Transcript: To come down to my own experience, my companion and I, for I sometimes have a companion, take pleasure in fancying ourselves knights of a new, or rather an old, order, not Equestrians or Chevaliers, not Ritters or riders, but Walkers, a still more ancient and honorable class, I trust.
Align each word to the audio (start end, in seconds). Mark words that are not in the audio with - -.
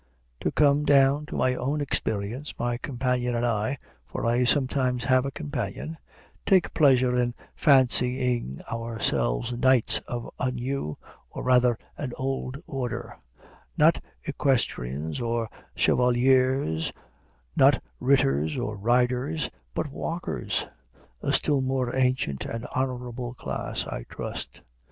To 0.39 0.51
come 0.51 0.83
down 0.83 1.27
to 1.27 1.35
my 1.35 1.53
own 1.53 1.79
experience, 1.79 2.55
my 2.57 2.77
companion 2.77 3.35
and 3.35 3.45
I, 3.45 3.77
for 4.07 4.25
I 4.25 4.45
sometimes 4.45 5.03
have 5.03 5.27
a 5.27 5.31
companion, 5.31 5.95
take 6.43 6.73
pleasure 6.73 7.15
in 7.15 7.35
fancying 7.55 8.61
ourselves 8.71 9.53
knights 9.55 9.99
of 10.07 10.27
a 10.39 10.49
new, 10.49 10.97
or 11.29 11.43
rather 11.43 11.77
an 11.99 12.13
old, 12.17 12.57
order, 12.65 13.15
not 13.77 14.01
Equestrians 14.23 15.19
or 15.21 15.51
Chevaliers, 15.75 16.91
not 17.55 17.79
Ritters 17.99 18.57
or 18.57 18.77
riders, 18.77 19.51
but 19.75 19.91
Walkers, 19.91 20.65
a 21.21 21.31
still 21.31 21.61
more 21.61 21.95
ancient 21.95 22.43
and 22.47 22.65
honorable 22.73 23.35
class, 23.35 23.85
I 23.85 24.07
trust. 24.09 24.61